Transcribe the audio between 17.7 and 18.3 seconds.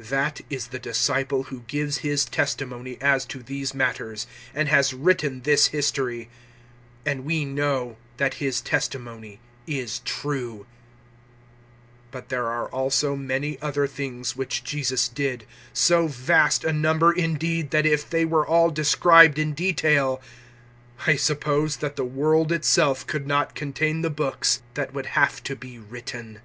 that if they